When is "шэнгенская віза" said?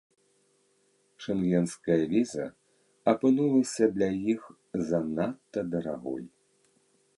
1.25-2.47